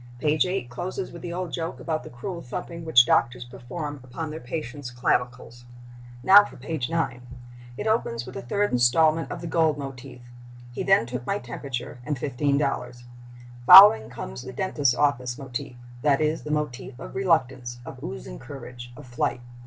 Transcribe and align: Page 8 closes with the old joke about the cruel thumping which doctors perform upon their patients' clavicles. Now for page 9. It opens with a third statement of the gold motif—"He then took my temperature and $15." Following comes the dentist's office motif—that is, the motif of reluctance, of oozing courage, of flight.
Page 0.17 0.47
8 0.47 0.67
closes 0.67 1.11
with 1.11 1.21
the 1.21 1.31
old 1.31 1.53
joke 1.53 1.79
about 1.79 2.01
the 2.03 2.09
cruel 2.09 2.41
thumping 2.41 2.83
which 2.83 3.05
doctors 3.05 3.45
perform 3.45 3.99
upon 4.03 4.31
their 4.31 4.39
patients' 4.39 4.89
clavicles. 4.89 5.65
Now 6.23 6.43
for 6.43 6.57
page 6.57 6.89
9. 6.89 7.21
It 7.77 7.85
opens 7.85 8.25
with 8.25 8.35
a 8.35 8.41
third 8.41 8.81
statement 8.81 9.29
of 9.29 9.41
the 9.41 9.45
gold 9.47 9.77
motif—"He 9.77 10.81
then 10.81 11.05
took 11.05 11.27
my 11.27 11.37
temperature 11.37 11.99
and 12.03 12.17
$15." 12.17 13.03
Following 13.67 14.09
comes 14.09 14.41
the 14.41 14.53
dentist's 14.53 14.95
office 14.95 15.37
motif—that 15.37 16.19
is, 16.19 16.41
the 16.41 16.49
motif 16.49 16.97
of 16.99 17.13
reluctance, 17.13 17.77
of 17.85 18.01
oozing 18.03 18.39
courage, 18.39 18.91
of 18.97 19.05
flight. 19.05 19.41